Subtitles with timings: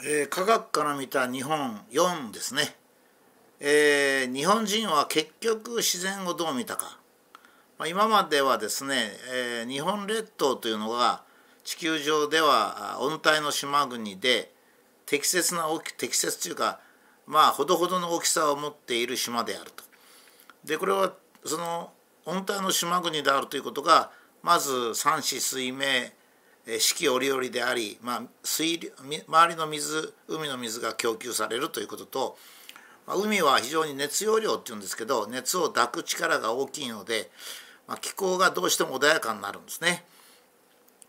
[0.00, 2.76] えー、科学から見た日本4ですね、
[3.58, 6.98] えー、日本人は結局自然をどう見たか、
[7.78, 8.94] まあ、今まではですね、
[9.34, 11.22] えー、日本列島というのが
[11.64, 14.52] 地球上では温帯の島国で
[15.04, 16.78] 適切な大き適切というか
[17.26, 19.82] まあほどほどの大きさを持っている島であると。
[20.64, 21.12] でこれは
[21.44, 21.90] その
[22.24, 24.10] 温帯の島国であるということが
[24.42, 25.82] まず三子水明
[26.78, 28.92] 四季折々であり、まあ、水
[29.26, 32.36] 周りの水海の水が供給されるということと、
[33.06, 37.30] まあ、海は非常に熱容量っていうんですけど熱を抱く力が大きいので、
[37.86, 40.04] まあ、気候がどうしても穏やかになるんですね。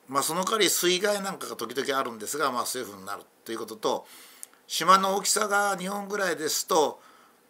[0.07, 4.07] まあ、その代わり水害なんかが時々あるんですが、まあ、そういうふうになるということと
[4.65, 6.99] 島の大きさが日本ぐらいですと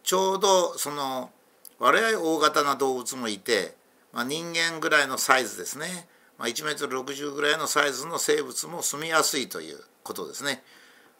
[0.02, 1.30] ちょうどその
[1.78, 3.74] 割合大型な動物もいて、
[4.12, 6.06] まあ、人間ぐらいのサイズですね
[6.40, 10.62] まあ、1メートル60ぐらいのサイズの生物も住みやすいということですね。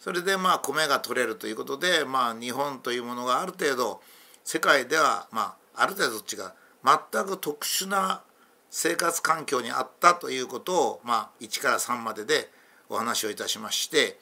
[0.01, 4.01] それでまあ米が取れるということで、まあ、日本というものがある程度
[4.45, 8.23] 世界ではまあある程度どっちが全く特殊な
[8.71, 12.49] 生活環境にあったということを、まあ、1から3までで
[12.89, 14.19] お話をいたしまして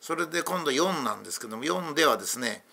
[0.00, 2.64] それで今度4なんですけども4ではですね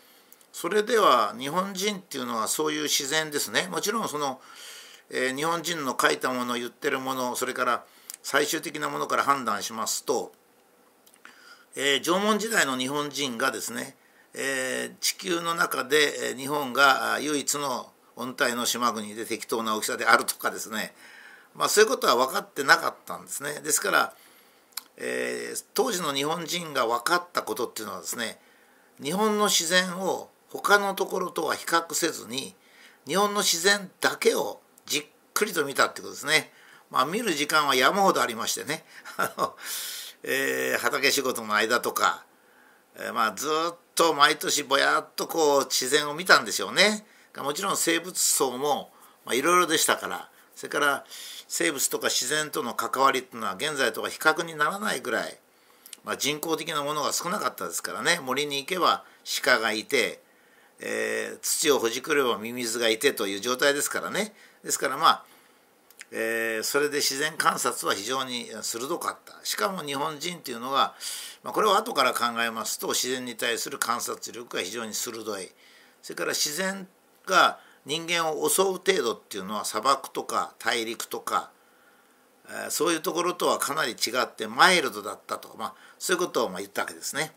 [0.54, 4.40] それでは日本人っていうのはそういう自然ですねもちろんその
[5.12, 7.84] え、日本人の書いたもの言ってるものそれから
[8.24, 10.32] 最終的なものから判断しますと、
[11.76, 13.96] えー、縄文時代の日本人がですね、
[14.34, 20.94] えー、地球の中で日本が唯一の温帯の島国で適当な大きさであるとかですね、
[21.56, 23.60] まあ、そういうことは分かってなかったんですね。
[23.62, 24.14] ですから、
[24.98, 28.40] えー、当時の日本人が分かったことっていうのはですね
[29.02, 32.56] 日本の自然を他のところとは比較せずに
[33.08, 34.60] 日本の自然だけを
[35.34, 36.52] くりと見たってことですね。
[36.90, 38.84] まあ、見る時間は山ほどありましてね
[39.16, 39.56] あの、
[40.24, 42.26] えー、畑仕事の間とか、
[42.96, 47.08] えー、まあ、ずっと毎年ぼやっとこう自然を見たんでしょうね。
[47.38, 48.92] もちろん生物層も
[49.32, 51.06] いろいろでしたからそれから
[51.48, 55.38] 生物とか自然との関わりっていうのは現在とは比較にならないぐらい、
[56.04, 59.06] まあ、人工的なものが少なかったですからね森に行けば
[59.44, 60.22] 鹿がいて、
[60.82, 64.34] えー、土をほじくればミミズがいてという状態ですからね。
[64.64, 65.24] ですからまあ、
[66.12, 69.36] えー、それで自然観察は非常に鋭かった。
[69.46, 70.96] しかも日本人っていうのは、
[71.44, 75.50] まあ、これを後から考えますと自然に対する観察力が非常に鋭い。
[76.02, 76.88] それから自然
[77.28, 81.52] が人間を襲う程度っていうのは砂漠とか大陸とか、
[82.50, 87.34] えー、そういうところとはかなり違ってマイルドだったと、まあ、そういうことをま言ったわけですね。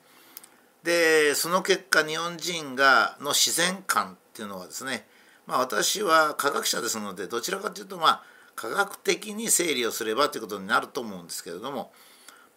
[0.84, 5.06] でその結果日本人がの自然観っていうのはですね
[5.46, 8.22] まあ、私は科学者ですのでどちらかというとまあ
[8.54, 11.92] 科学的に整理をすればということになると思うんですけれども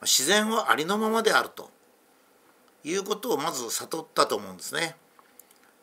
[0.02, 1.72] 自然はありのままであると
[2.84, 4.96] いうことをまず悟ったと思うんですね。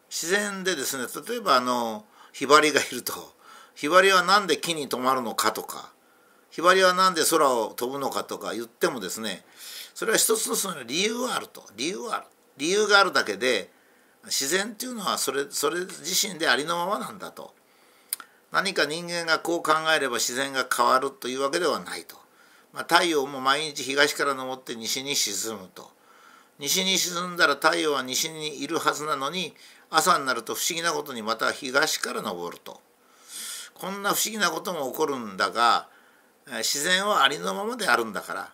[0.08, 3.12] 自然でですね例えばあのひばりがいると
[3.74, 5.92] ひばりは何で木に止まるのかとか
[6.54, 9.44] ひばりは何で空を飛ぶのかとか言ってもですね
[9.92, 11.64] それは一つのその理由があると。
[11.76, 12.26] 理由はある。
[12.58, 13.70] 理由があるだけで
[14.26, 17.52] 自然っていうのはそれそれ自身でありのままなんだと。
[18.52, 22.14] 何か人間がこう考えれば自然が変わるというわけではないと、
[22.72, 25.90] まあ、太陽も毎日東から昇って西に沈むと。
[26.60, 29.54] 西に沈んだら太陽は西にいるはずなのに
[29.90, 32.80] 朝になると不思議なことにまた東から昇ると。
[33.74, 35.88] こんな不思議なことも起こるんだが
[36.46, 38.52] 自然はありのままであるんだから。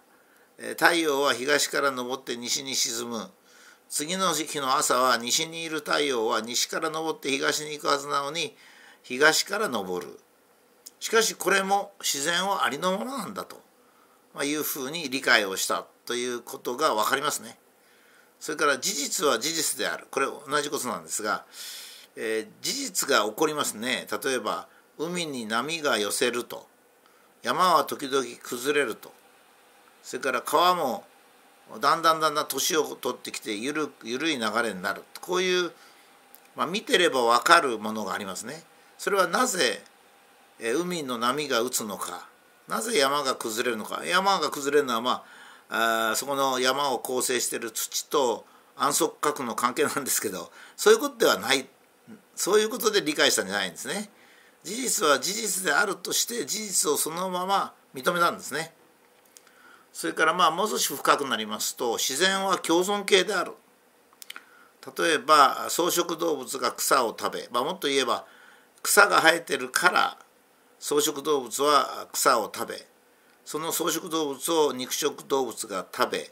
[0.70, 3.30] 太陽は東から昇って西に沈む。
[3.88, 8.54] 次の日の朝は西にいる太陽は西から昇って東に行くはずなのに
[9.02, 10.20] 東から昇る。
[11.00, 13.60] しかしこれも自然はありのままなんだと。
[14.44, 17.58] いうふうに理解をしたということが分かりますね。
[18.38, 20.06] それから事実は事実である。
[20.10, 21.44] これ同じことなんですが、
[22.16, 24.06] えー、事実が起こりますね。
[24.24, 24.68] 例えば
[24.98, 26.69] 海に波が寄せると。
[27.42, 29.12] 山は時々崩れると。
[30.02, 31.04] それから川も
[31.80, 35.04] だんだんだんだん年を取ってきてゆる緩い流れになる。
[35.20, 35.70] こういう、
[36.56, 38.62] まあ、見てれば分かるものがありますね。
[38.98, 39.82] それはなぜ
[40.58, 42.26] 海の波が打つのか。
[42.68, 44.04] なぜ山が崩れるのか。
[44.04, 45.24] 山が崩れるのはま
[45.68, 48.44] ああそこの山を構成している土と
[48.76, 51.66] 安息核の関係なんですけどそういうことではない。
[52.34, 54.10] そういうことで理解したんじゃないんですね。
[54.62, 58.72] 事実は事実であるとして事実をそのまま認めたんですね。
[59.92, 63.52] それからまあもう少し深くなりますと自然は共存系である
[64.96, 68.24] 例えば草食動物が草を食べ、まあ、もっと言えば
[68.82, 70.18] 草が生えてるから
[70.78, 72.86] 草食動物は草を食べ
[73.44, 76.30] その草食動物を肉食動物が食べ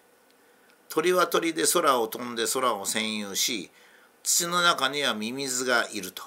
[0.88, 3.70] 鳥は鳥で空を飛んで空を占有し
[4.22, 6.22] 土の中にはミミズがいると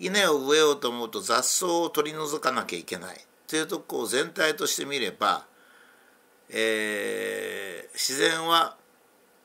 [0.00, 5.44] 稲を植えようと思うと雑草を取り除かなきゃいけないというとこを全体として見れば、
[6.48, 8.76] えー、自然は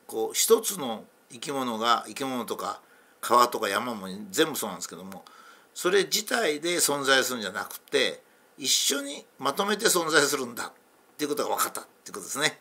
[0.06, 2.80] こう一つの生き物が生き物とか
[3.20, 5.24] 川とか山も全部そうなんですけども
[5.74, 8.22] それ自体で存在するんじゃなくて
[8.56, 10.72] 一緒にまとめて存在するんだっ
[11.18, 12.58] ていうことが分かったっていうことですね。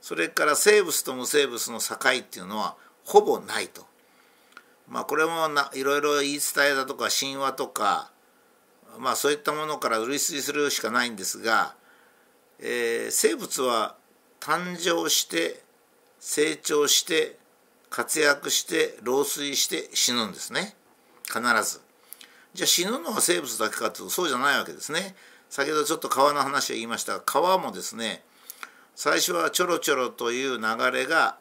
[0.00, 3.86] それから生物と無生物の境っていうのはほぼないと。
[4.88, 8.10] まあこれもないろいろ言い伝えだとか神話とか
[8.98, 11.74] まあそういったものから類推するしかないんですが、
[12.58, 13.96] えー、生物は
[14.40, 15.62] 誕生して
[16.20, 17.38] 成長して
[17.90, 20.74] 活躍して老衰して死ぬんですね
[21.24, 21.80] 必ず。
[22.54, 25.14] じゃあ死ぬのは生物だけかというとそうじゃないわけですね。
[25.50, 28.22] 先ほどちょっと川の話を言いましたが川もですね
[28.94, 31.38] 最初はちょろちょろという流れが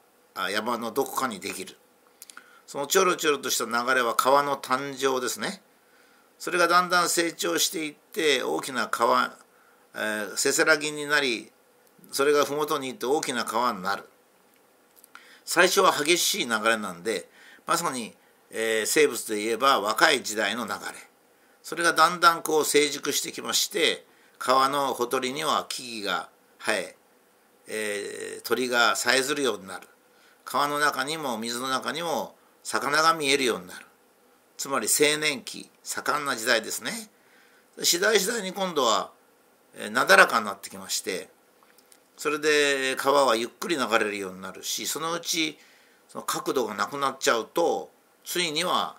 [0.51, 1.75] 山のどこかにできる
[2.67, 5.61] そのちょろちょろとした流れは川の誕生ですね。
[6.37, 9.33] それがだんだん成長していって大きな川、
[9.95, 11.49] えー、せせらぎになり
[12.11, 14.03] それが麓に行って大きな川になる。
[15.45, 17.29] 最初は激しい流れなんで
[17.65, 18.13] まさに、
[18.51, 20.77] えー、生物で言えば若い時代の流れ。
[21.63, 24.05] それがだんだんこう成熟してきまして
[24.39, 26.29] 川のほとりには木々が
[26.59, 26.95] 生え
[27.69, 29.87] えー、鳥がさえずるようになる。
[30.43, 32.36] 川の中にも水の中にも
[32.67, 33.85] 魚が見えるようになる。
[34.57, 36.91] つまり青年期盛んな時代ですね。
[37.81, 39.11] 次第次第に今度は、
[39.91, 41.29] なだらかになってきまして
[42.17, 45.59] それで川はゆっくり流れるようになるしそのうち
[46.09, 47.91] その角度がなくなっちゃうと
[48.25, 48.97] ついには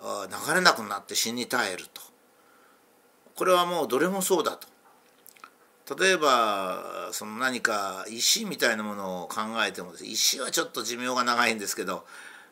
[0.00, 2.00] 流れなくなって死に絶えると。
[3.34, 4.56] これはもうどれもそうだ
[5.86, 5.96] と。
[5.96, 12.04] 例えばその何か石みたいなものを考えてもです、ね、石はちょっと寿命が長いんですけど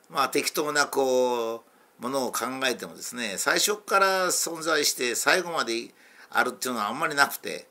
[0.08, 1.64] まあ適当なこ
[1.98, 5.90] うものを考えてもですね最初から存在して最後まで
[6.30, 7.66] あるっていうのはあんまりなくて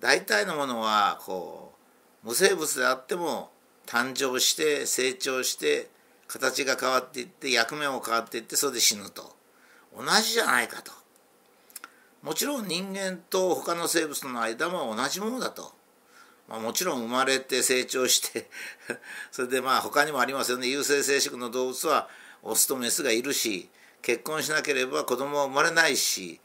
[0.00, 1.74] 大体のものはこ
[2.24, 3.50] う無生物であっても
[3.86, 5.88] 誕生して成長して
[6.26, 9.34] 形が変わっていって役目も変わっていってそれで死ぬと。
[9.96, 10.92] 同じじゃないかと。
[12.22, 15.72] もちろん人間と他の生物の間も同じものだと、
[16.48, 18.48] まあ、もちろん生まれて成長して
[19.30, 20.68] それでまあ他にもありますよね。
[20.68, 22.08] 有性生殖の動物は
[22.42, 23.68] オスとメスがいるし
[24.02, 26.40] 結婚しなければ子供は生まれないし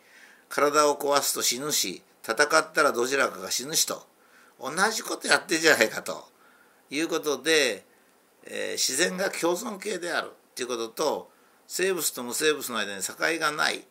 [0.49, 4.05] 体を壊すと死ぬし戦ったらどちらかが死ぬしと
[4.59, 6.31] 同じことやってるじゃないかと。
[6.89, 7.85] いうことで
[8.45, 10.31] えー、自然が共存系である。
[10.55, 11.31] ということと
[11.67, 13.83] 生物と無生物の間に境がない。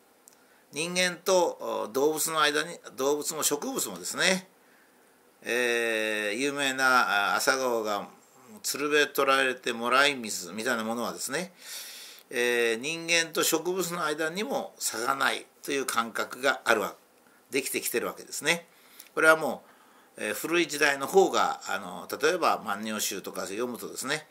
[0.72, 4.48] 人間と動物の間に動物も植物もですね、
[5.44, 8.08] えー、有名な朝顔が
[8.62, 11.52] 鶴瓶取られてもらい水みたいなものはですね、
[12.30, 16.94] えー、人間と植物の間にも差がないという感覚があるわ
[17.50, 18.66] できてきてるわけですね。
[19.14, 19.72] これはもう
[20.16, 24.26] え古い時代の方があの例えば「万葉集」とか読むとですね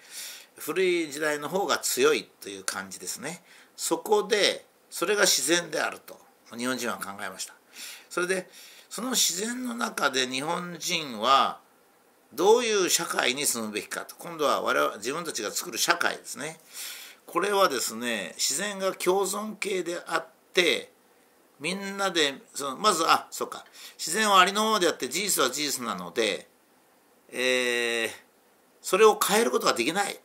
[0.57, 3.43] 古い時代の方が強いという感じですね。
[3.75, 6.19] そこでそれが自然であると
[6.55, 7.53] 日本人は考えました。
[8.09, 8.49] それで
[8.91, 11.61] その自然の中で日本人は
[12.33, 14.17] どういう社会に住むべきかと。
[14.19, 16.59] 今度は我々自分たちが作る社会ですね。
[17.25, 20.91] これはですね自然が共存系であって
[21.61, 23.63] みんなでそのまずあそうか。
[23.97, 26.49] 自然はありのままであって事実は事実なので、
[27.31, 28.09] えー、
[28.81, 30.19] それを変えることができない。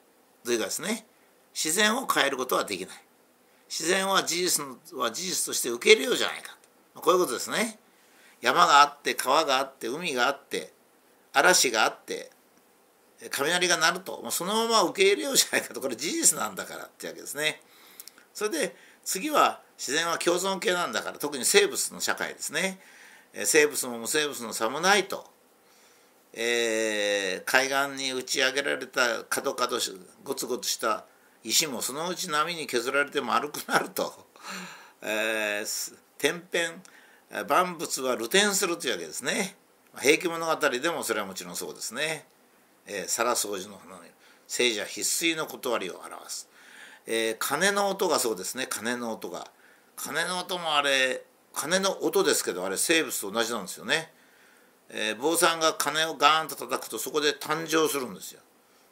[0.45, 1.07] というかですね。
[1.55, 2.97] 自然を変えることはできない。
[3.69, 4.65] 自然は事実
[4.97, 6.57] は事実として受け入れようじゃないか
[6.95, 7.01] と。
[7.01, 7.79] こういうことですね。
[8.41, 10.73] 山があって川があって海があって
[11.33, 12.31] 嵐があって
[13.31, 14.25] 雷が鳴ると。
[14.31, 15.81] そのまま受け入れようじゃないかと。
[15.81, 17.61] これ事実なんだからってわけですね。
[18.35, 22.79] それで次は自然は共存系なんだから特に生物の社会ですね。
[23.45, 25.27] 生物も無生物の差もないと、
[26.33, 29.81] えー、海岸に打ち上げられた角々
[30.25, 31.05] ゴツゴツした
[31.45, 34.27] 石もそのうち波に削られて丸くなると、
[35.03, 36.83] えー、天変
[37.49, 39.57] 万物は露天するというわけですね
[39.99, 42.27] 平家物語でもそれはもちろんそうですね、
[42.87, 44.03] えー、皿掃除の花の
[44.47, 46.49] 聖者必須の断りを表す、
[47.07, 49.51] えー、鐘の音がそうですね鐘の音が
[49.97, 51.25] 鐘の音もあれ
[51.57, 54.13] 鐘の音ですけどあれ生物と同じなんですよね。
[54.91, 58.41] えー、坊さんが鐘をガーンと叩くとそこで誕生するんですよ。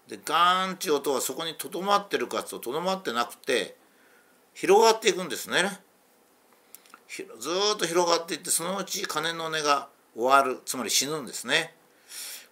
[0.09, 3.77] でガーンっていう音はそこにとどまってるかつととどまってなくて
[4.55, 5.79] 広がっていくんですね。
[7.39, 11.75] ずっと広がっていってそのうち鐘の音が終わるつまり死ぬんですね。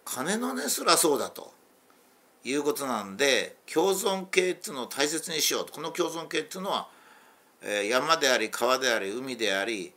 [0.04, 1.52] 鐘の音すらそうだと。
[2.44, 6.88] いうことなんで共存系っていうのを大切にしようとこの共存系っていうのは、
[7.62, 9.92] え、山であり川であり海であり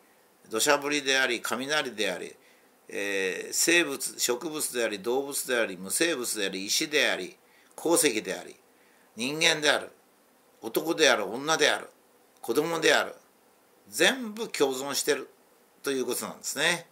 [0.50, 2.36] 土砂降りであり雷であり、
[2.90, 7.36] え、生物植物であり動物であり無生物であり石であり
[7.76, 8.56] 鉱石であり
[9.16, 9.90] 人間である
[10.62, 11.90] 男である女である
[12.42, 13.16] 子供である
[13.90, 15.30] 全部共存してる
[15.84, 16.88] ということなんですね。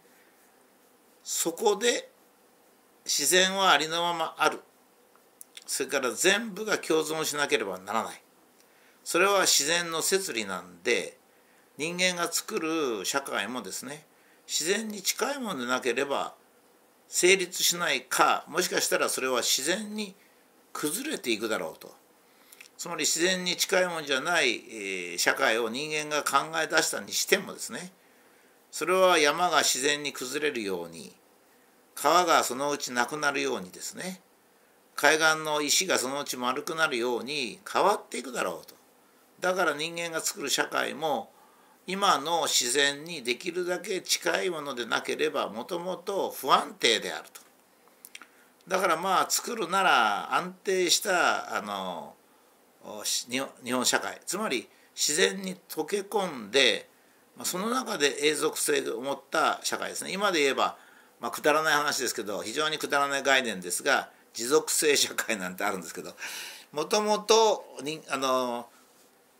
[1.22, 2.10] そこで
[3.04, 4.60] 自然はありのままある。
[5.66, 8.24] それから全部が共存しなければならない。
[9.04, 11.18] それは自然の摂理なんで
[11.76, 14.06] 人間が作る社会もですね
[14.46, 16.34] 自然に近いものでなければ
[17.06, 20.14] 成立しないかもしかしたらそれは自然に
[20.72, 21.94] 崩れていくだろうと。
[22.76, 24.62] つまり自然に近いものじゃない、
[25.14, 27.92] え社会を人間が考え出したにしてもですね
[28.70, 31.12] それは山が自然に崩れるように
[31.94, 34.20] 川がそのうちなくなるようにですね
[34.96, 38.74] 海岸の石がそのうち丸くなるように変わっていくだろうと。
[39.40, 41.30] だから人間が作る社会も
[41.86, 47.40] 今の自然にできるだけ近いものでなければもともと不安定であると。
[48.66, 52.14] だからまあ作るなら安定したあの
[53.30, 54.20] 日本社会。
[54.26, 56.88] つまり自然に溶け込んで
[57.42, 60.12] その中で永続性を持った社会ですね。
[60.12, 60.76] 今で言えば、
[61.20, 66.12] まあ、くだらない話ですけど非常にくだらない概念ですが持続性社会なんてあるんですけど
[66.72, 67.64] もともと
[68.10, 68.66] あの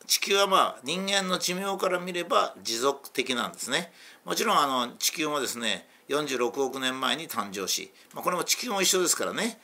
[0.06, 3.92] 地球はまあ人間の寿命から見れば持続的なんですね。
[4.24, 9.58] もちろんあの地球もですね46億年前に誕生し、まあ、これも地球も一緒ですからね、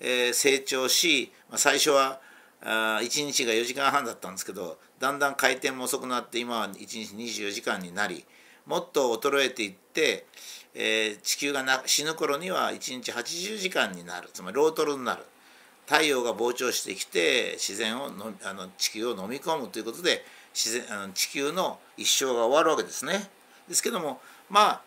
[0.00, 2.20] えー、成長し、まあ、最初は
[2.62, 8.24] あ1日が4時間半だったんですけどだんだん回転も遅くなって今は1日24時間になり
[8.68, 10.26] もっと衰えていって、
[10.74, 14.28] えー、地球がな死ぬ頃には1日80時間になる。
[14.34, 15.24] つまりロートルになる。
[15.86, 20.22] 太陽が膨張してきて自然をのあの地球を飲み込むということで
[20.52, 23.30] 自然あの地球の一生が終わるわけですね。
[23.68, 24.82] ですけどもまあ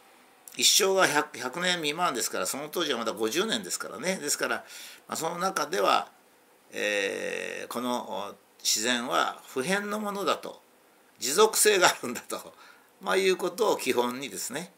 [0.55, 4.17] 一生が 100, 100年未満ですからその当時はまだ50年ですからね。
[4.17, 4.57] ですから、
[5.07, 6.09] まあ、その中では、
[6.71, 10.61] えー、この自然は普遍のものだと。
[11.21, 12.53] 持続性があるんだと、
[12.99, 14.73] まあ、いうことを基本にですね、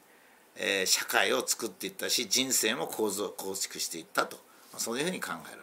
[0.56, 4.36] えー、社会を作っていったし人生も構造構築していったと、
[4.72, 5.63] まあ、そういうふうに考えられま